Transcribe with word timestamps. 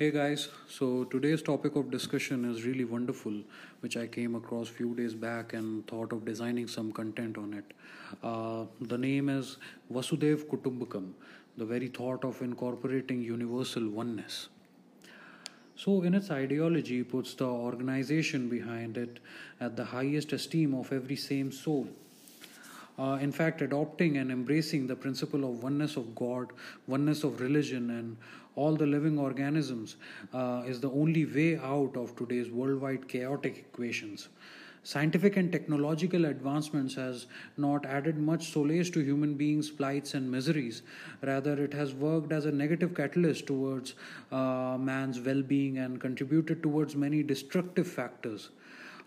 Hey 0.00 0.10
guys, 0.10 0.48
so 0.66 1.04
today's 1.04 1.42
topic 1.42 1.76
of 1.76 1.90
discussion 1.90 2.46
is 2.46 2.64
really 2.64 2.86
wonderful, 2.86 3.34
which 3.80 3.98
I 3.98 4.06
came 4.06 4.34
across 4.34 4.66
few 4.66 4.94
days 4.94 5.12
back 5.12 5.52
and 5.52 5.86
thought 5.86 6.14
of 6.14 6.24
designing 6.24 6.68
some 6.68 6.90
content 6.90 7.36
on 7.36 7.52
it. 7.52 7.74
Uh, 8.22 8.64
the 8.80 8.96
name 8.96 9.28
is 9.28 9.58
Vasudhaiva 9.92 10.46
Kutumbakam, 10.46 11.10
the 11.58 11.66
very 11.66 11.88
thought 11.88 12.24
of 12.24 12.40
incorporating 12.40 13.20
universal 13.20 13.90
oneness. 13.90 14.48
So, 15.76 16.00
in 16.00 16.14
its 16.14 16.30
ideology, 16.30 17.02
puts 17.02 17.34
the 17.34 17.44
organization 17.44 18.48
behind 18.48 18.96
it 18.96 19.20
at 19.60 19.76
the 19.76 19.84
highest 19.84 20.32
esteem 20.32 20.72
of 20.72 20.94
every 20.94 21.16
same 21.16 21.52
soul. 21.52 21.86
Uh, 23.00 23.16
in 23.16 23.32
fact, 23.32 23.62
adopting 23.62 24.18
and 24.18 24.30
embracing 24.30 24.86
the 24.86 24.94
principle 24.94 25.44
of 25.44 25.62
oneness 25.62 25.96
of 25.96 26.14
God, 26.14 26.52
oneness 26.86 27.24
of 27.24 27.40
religion, 27.40 27.88
and 27.98 28.16
all 28.56 28.76
the 28.76 28.86
living 28.86 29.18
organisms 29.18 29.96
uh, 30.34 30.62
is 30.66 30.80
the 30.80 30.90
only 30.90 31.24
way 31.24 31.56
out 31.56 31.96
of 31.96 32.14
today's 32.16 32.50
worldwide 32.50 33.08
chaotic 33.08 33.56
equations. 33.58 34.28
Scientific 34.82 35.36
and 35.36 35.50
technological 35.52 36.26
advancements 36.26 36.94
has 36.94 37.26
not 37.56 37.86
added 37.86 38.18
much 38.18 38.50
solace 38.50 38.90
to 38.90 39.00
human 39.00 39.34
beings' 39.34 39.70
plights 39.70 40.14
and 40.14 40.30
miseries. 40.30 40.82
Rather, 41.22 41.62
it 41.64 41.72
has 41.72 41.94
worked 41.94 42.32
as 42.32 42.44
a 42.46 42.52
negative 42.52 42.94
catalyst 42.94 43.46
towards 43.46 43.94
uh, 44.32 44.76
man's 44.78 45.20
well-being 45.20 45.78
and 45.78 46.00
contributed 46.00 46.62
towards 46.62 46.96
many 46.96 47.22
destructive 47.22 47.86
factors. 47.86 48.50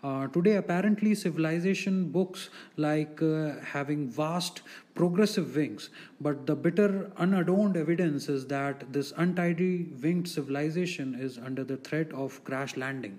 Uh, 0.04 0.26
today, 0.26 0.56
apparently, 0.56 1.14
civilization 1.14 2.10
books 2.10 2.50
like 2.76 3.22
uh, 3.22 3.52
having 3.64 4.06
vast 4.06 4.60
progressive 4.94 5.56
wings, 5.56 5.88
but 6.20 6.44
the 6.46 6.54
bitter, 6.54 7.10
unadorned 7.16 7.74
evidence 7.74 8.28
is 8.28 8.46
that 8.46 8.92
this 8.92 9.14
untidy 9.16 9.86
winged 10.02 10.28
civilization 10.28 11.14
is 11.14 11.38
under 11.38 11.64
the 11.64 11.78
threat 11.78 12.12
of 12.12 12.44
crash 12.44 12.76
landing. 12.76 13.18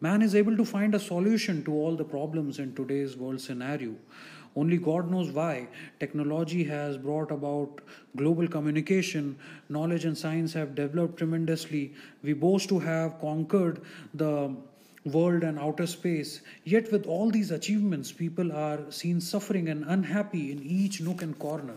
Man 0.00 0.22
is 0.22 0.34
able 0.34 0.56
to 0.56 0.64
find 0.64 0.94
a 0.94 0.98
solution 0.98 1.62
to 1.64 1.74
all 1.74 1.96
the 1.96 2.04
problems 2.04 2.58
in 2.58 2.74
today's 2.74 3.14
world 3.14 3.42
scenario. 3.42 3.94
Only 4.56 4.78
God 4.78 5.10
knows 5.10 5.30
why. 5.30 5.68
Technology 6.00 6.64
has 6.64 6.96
brought 6.96 7.30
about 7.30 7.82
global 8.16 8.48
communication. 8.48 9.36
Knowledge 9.68 10.06
and 10.06 10.16
science 10.16 10.54
have 10.54 10.74
developed 10.74 11.18
tremendously. 11.18 11.92
We 12.22 12.32
boast 12.32 12.70
to 12.70 12.78
have 12.78 13.20
conquered 13.20 13.82
the 14.14 14.56
world 15.04 15.42
and 15.42 15.58
outer 15.58 15.86
space. 15.86 16.40
Yet, 16.64 16.92
with 16.92 17.06
all 17.06 17.30
these 17.30 17.50
achievements, 17.50 18.12
people 18.12 18.52
are 18.52 18.90
seen 18.90 19.20
suffering 19.20 19.68
and 19.68 19.84
unhappy 19.86 20.52
in 20.52 20.62
each 20.62 21.00
nook 21.00 21.22
and 21.22 21.38
corner. 21.38 21.76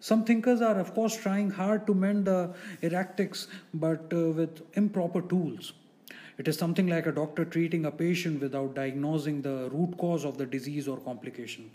Some 0.00 0.24
thinkers 0.24 0.60
are, 0.60 0.78
of 0.78 0.94
course, 0.94 1.16
trying 1.16 1.50
hard 1.50 1.86
to 1.86 1.94
mend 1.94 2.26
the 2.26 2.54
erratics, 2.82 3.46
but 3.72 4.12
uh, 4.12 4.30
with 4.30 4.62
improper 4.76 5.22
tools. 5.22 5.72
It 6.36 6.48
is 6.48 6.58
something 6.58 6.88
like 6.88 7.06
a 7.06 7.12
doctor 7.12 7.44
treating 7.44 7.86
a 7.86 7.90
patient 7.90 8.40
without 8.40 8.74
diagnosing 8.74 9.42
the 9.42 9.70
root 9.72 9.96
cause 9.96 10.24
of 10.24 10.36
the 10.36 10.46
disease 10.46 10.88
or 10.88 10.98
complication. 10.98 11.70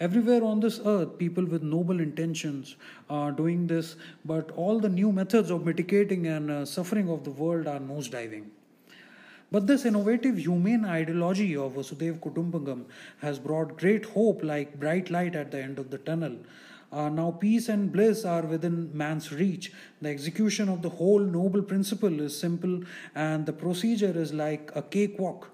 Everywhere 0.00 0.42
on 0.42 0.58
this 0.58 0.80
earth, 0.84 1.18
people 1.18 1.44
with 1.44 1.62
noble 1.62 2.00
intentions 2.00 2.76
are 3.08 3.30
doing 3.30 3.66
this, 3.66 3.94
but 4.24 4.50
all 4.52 4.80
the 4.80 4.88
new 4.88 5.12
methods 5.12 5.50
of 5.50 5.64
mitigating 5.64 6.26
and 6.26 6.50
uh, 6.50 6.64
suffering 6.64 7.08
of 7.08 7.22
the 7.22 7.30
world 7.30 7.68
are 7.68 7.78
nosediving. 7.78 8.46
But 9.54 9.68
this 9.68 9.84
innovative 9.84 10.36
humane 10.36 10.84
ideology 10.84 11.56
of 11.56 11.74
Vasudhaiva 11.74 12.18
Kutumbakam 12.18 12.86
has 13.20 13.38
brought 13.38 13.76
great 13.76 14.04
hope 14.04 14.42
like 14.42 14.80
bright 14.80 15.10
light 15.10 15.36
at 15.36 15.52
the 15.52 15.62
end 15.62 15.78
of 15.78 15.92
the 15.92 15.98
tunnel. 15.98 16.38
Uh, 16.90 17.08
now, 17.08 17.30
peace 17.30 17.68
and 17.68 17.92
bliss 17.92 18.24
are 18.24 18.42
within 18.42 18.90
man's 18.92 19.30
reach. 19.30 19.70
The 20.02 20.08
execution 20.08 20.68
of 20.68 20.82
the 20.82 20.88
whole 20.88 21.20
noble 21.20 21.62
principle 21.62 22.20
is 22.20 22.36
simple, 22.36 22.80
and 23.14 23.46
the 23.46 23.52
procedure 23.52 24.18
is 24.24 24.32
like 24.32 24.72
a 24.74 24.82
cakewalk. 24.82 25.52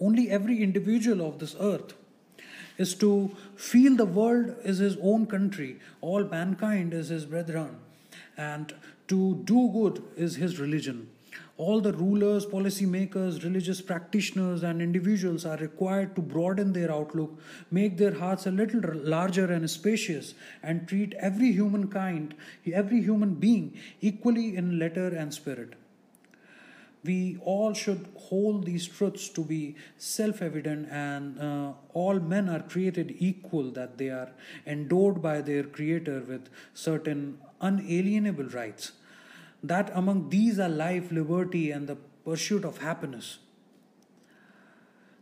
Only 0.00 0.30
every 0.30 0.62
individual 0.62 1.26
of 1.26 1.40
this 1.40 1.56
earth 1.58 1.94
is 2.78 2.94
to 3.06 3.34
feel 3.56 3.96
the 3.96 4.06
world 4.06 4.54
is 4.62 4.78
his 4.78 4.96
own 5.02 5.26
country, 5.26 5.80
all 6.00 6.22
mankind 6.22 6.94
is 6.94 7.08
his 7.08 7.24
brethren, 7.24 7.78
and 8.36 8.72
to 9.08 9.42
do 9.42 9.70
good 9.72 10.04
is 10.16 10.36
his 10.36 10.60
religion. 10.60 11.08
All 11.56 11.80
the 11.80 11.92
rulers, 11.92 12.44
policymakers, 12.44 13.42
religious 13.42 13.80
practitioners, 13.80 14.62
and 14.62 14.82
individuals 14.82 15.46
are 15.46 15.56
required 15.56 16.14
to 16.16 16.20
broaden 16.20 16.72
their 16.72 16.92
outlook, 16.92 17.38
make 17.70 17.96
their 17.96 18.14
hearts 18.14 18.46
a 18.46 18.50
little 18.50 18.82
larger 18.94 19.50
and 19.50 19.68
spacious, 19.70 20.34
and 20.62 20.86
treat 20.86 21.14
every 21.14 21.52
humankind, 21.52 22.34
every 22.72 23.00
human 23.00 23.34
being, 23.34 23.78
equally 24.00 24.54
in 24.56 24.78
letter 24.78 25.08
and 25.08 25.32
spirit. 25.32 25.74
We 27.04 27.38
all 27.40 27.72
should 27.72 28.06
hold 28.16 28.64
these 28.66 28.86
truths 28.86 29.28
to 29.30 29.42
be 29.42 29.76
self 29.96 30.42
evident, 30.42 30.88
and 30.90 31.40
uh, 31.40 31.72
all 31.94 32.18
men 32.18 32.48
are 32.48 32.62
created 32.62 33.14
equal, 33.18 33.70
that 33.72 33.96
they 33.96 34.10
are 34.10 34.30
endowed 34.66 35.22
by 35.22 35.40
their 35.40 35.62
Creator 35.62 36.24
with 36.28 36.48
certain 36.74 37.38
unalienable 37.60 38.46
rights 38.46 38.92
that 39.68 39.90
among 39.94 40.30
these 40.30 40.58
are 40.58 40.68
life, 40.68 41.10
liberty, 41.10 41.70
and 41.70 41.88
the 41.88 41.96
pursuit 42.24 42.64
of 42.64 42.78
happiness. 42.78 43.38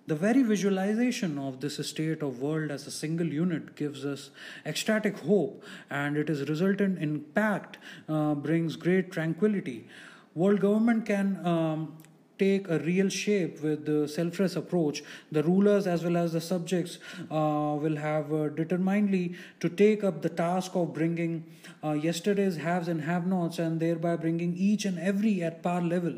The 0.06 0.14
very 0.14 0.42
visualization 0.42 1.38
of 1.38 1.60
this 1.60 1.76
state 1.88 2.22
of 2.22 2.40
world 2.40 2.70
as 2.70 2.86
a 2.86 2.90
single 2.90 3.26
unit 3.26 3.74
gives 3.74 4.04
us 4.04 4.30
ecstatic 4.66 5.18
hope, 5.20 5.64
and 5.88 6.18
it 6.18 6.28
is 6.28 6.46
resultant 6.48 7.02
impact 7.02 7.78
uh, 8.08 8.34
brings 8.34 8.76
great 8.76 9.10
tranquility. 9.10 9.88
World 10.34 10.60
government 10.60 11.06
can 11.06 11.40
um, 11.46 11.96
take 12.44 12.68
a 12.68 12.78
real 12.80 13.08
shape 13.08 13.62
with 13.62 13.84
the 13.90 14.08
selfless 14.08 14.56
approach, 14.56 15.02
the 15.32 15.42
rulers 15.42 15.86
as 15.86 16.04
well 16.04 16.16
as 16.16 16.32
the 16.32 16.40
subjects 16.40 16.98
uh, 17.30 17.76
will 17.84 17.96
have 17.96 18.32
uh, 18.32 18.48
determinedly 18.60 19.24
to 19.60 19.68
take 19.68 20.04
up 20.04 20.22
the 20.22 20.34
task 20.44 20.76
of 20.82 20.92
bringing 20.94 21.44
uh, 21.82 21.92
yesterday's 21.92 22.56
haves 22.56 22.88
and 22.88 23.02
have 23.02 23.26
nots 23.26 23.58
and 23.58 23.80
thereby 23.80 24.16
bringing 24.16 24.54
each 24.56 24.84
and 24.84 24.98
every 24.98 25.42
at 25.42 25.62
par 25.62 25.80
level. 25.82 26.14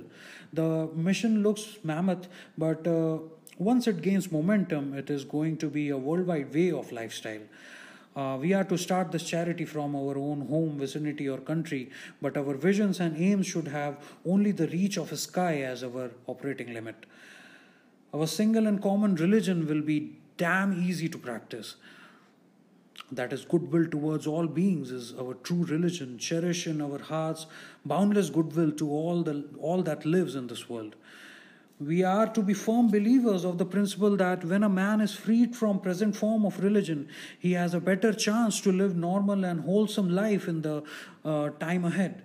The 0.53 0.89
mission 0.95 1.43
looks 1.43 1.65
mammoth, 1.83 2.29
but 2.57 2.87
uh, 2.87 3.19
once 3.59 3.87
it 3.87 4.03
gains 4.03 4.31
momentum, 4.31 4.95
it 4.95 5.11
is 5.11 5.25
going 5.25 5.57
to 5.59 5.69
be 5.69 5.89
a 5.89 5.97
worldwide 5.97 6.53
way 6.55 6.71
of 6.73 6.93
lifestyle. 6.93 7.41
Uh, 8.17 8.39
we 8.41 8.55
are 8.55 8.65
to 8.65 8.79
start 8.79 9.13
this 9.13 9.25
charity 9.25 9.67
from 9.67 9.95
our 9.95 10.17
own 10.17 10.47
home, 10.49 10.79
vicinity, 10.79 11.29
or 11.29 11.37
country, 11.37 11.91
but 12.23 12.35
our 12.35 12.55
visions 12.55 12.99
and 12.99 13.15
aims 13.19 13.47
should 13.47 13.69
have 13.69 13.99
only 14.25 14.53
the 14.53 14.67
reach 14.69 14.97
of 14.97 15.13
a 15.13 15.17
sky 15.19 15.61
as 15.61 15.85
our 15.85 16.11
operating 16.27 16.73
limit. 16.73 17.05
Our 18.15 18.27
single 18.27 18.67
and 18.67 18.83
common 18.83 19.17
religion 19.17 19.67
will 19.67 19.83
be 19.83 20.17
damn 20.39 20.83
easy 20.83 21.11
to 21.11 21.19
practice. 21.19 21.77
That 23.13 23.35
is, 23.35 23.45
goodwill 23.45 23.87
towards 23.89 24.27
all 24.27 24.47
beings 24.47 24.91
is 24.91 25.13
our 25.19 25.35
true 25.35 25.67
religion. 25.67 26.17
Cherish 26.17 26.67
in 26.67 26.81
our 26.81 26.99
hearts 26.99 27.47
boundless 27.85 28.31
goodwill 28.31 28.73
to 28.73 28.91
all, 28.91 29.23
the, 29.25 29.45
all 29.61 29.83
that 29.83 30.07
lives 30.07 30.35
in 30.35 30.47
this 30.47 30.71
world 30.71 30.97
we 31.79 32.03
are 32.03 32.27
to 32.27 32.43
be 32.43 32.55
firm 32.55 32.89
believers 32.89 33.45
of 33.45 33.59
the 33.59 33.65
principle 33.65 34.17
that 34.17 34.45
when 34.45 34.63
a 34.63 34.69
man 34.69 35.01
is 35.01 35.15
freed 35.15 35.55
from 35.55 35.79
present 35.79 36.17
form 36.17 36.47
of 36.47 36.59
religion 36.61 37.09
he 37.39 37.53
has 37.53 37.75
a 37.75 37.81
better 37.81 38.13
chance 38.13 38.61
to 38.61 38.73
live 38.73 38.97
normal 38.97 39.45
and 39.45 39.61
wholesome 39.61 40.09
life 40.15 40.49
in 40.49 40.63
the 40.63 40.83
uh, 41.25 41.51
time 41.51 41.85
ahead 41.85 42.23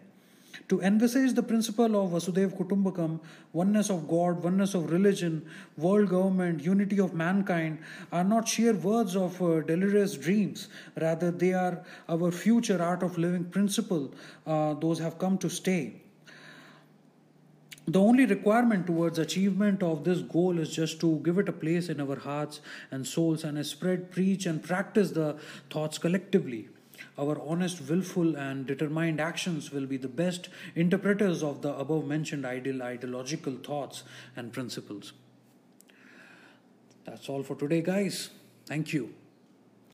to 0.72 0.80
envisage 0.82 1.34
the 1.34 1.44
principle 1.44 1.98
of 2.02 2.12
Vasudhaiva 2.12 2.58
Kutumbakam, 2.58 3.20
oneness 3.52 3.90
of 3.90 4.08
God, 4.08 4.42
oneness 4.42 4.74
of 4.74 4.90
religion, 4.90 5.46
world 5.76 6.08
government, 6.08 6.64
unity 6.64 6.98
of 7.00 7.14
mankind, 7.14 7.80
are 8.10 8.24
not 8.24 8.48
sheer 8.48 8.74
words 8.74 9.18
of 9.18 9.42
uh, 9.42 9.60
delirious 9.62 10.16
dreams. 10.16 10.70
Rather, 10.96 11.30
they 11.30 11.52
are 11.54 11.84
our 12.08 12.32
future 12.32 12.82
art 12.82 13.04
of 13.04 13.18
living 13.18 13.44
principle. 13.44 14.14
Uh, 14.48 14.74
those 14.76 15.00
have 15.00 15.18
come 15.18 15.38
to 15.40 15.50
stay. 15.50 16.02
The 17.88 18.00
only 18.00 18.26
requirement 18.26 18.86
towards 18.86 19.18
achievement 19.18 19.82
of 19.82 20.04
this 20.04 20.20
goal 20.20 20.60
is 20.60 20.70
just 20.70 21.00
to 21.02 21.20
give 21.24 21.40
it 21.40 21.50
a 21.50 21.54
place 21.54 21.90
in 21.90 22.00
our 22.00 22.16
hearts 22.16 22.62
and 22.92 23.08
souls 23.08 23.44
and 23.44 23.66
spread, 23.66 24.12
preach, 24.12 24.46
and 24.46 24.64
practice 24.64 25.12
the 25.12 25.38
thoughts 25.70 25.98
collectively. 25.98 26.70
Our 27.18 27.42
honest, 27.42 27.82
willful, 27.90 28.36
and 28.36 28.68
determined 28.68 29.20
actions 29.20 29.72
will 29.72 29.88
be 29.88 29.98
the 29.98 30.08
best 30.08 30.50
interpreters 30.76 31.42
of 31.42 31.64
the 31.64 31.74
above 31.76 32.06
mentioned 32.06 32.46
ideal 32.46 32.84
ideological 32.84 33.56
thoughts 33.56 34.04
and 34.36 34.54
principles. 34.54 35.14
That's 37.06 37.28
all 37.28 37.42
for 37.42 37.56
today, 37.56 37.82
guys. 37.82 38.30
Thank 38.68 38.94
you. 38.94 39.14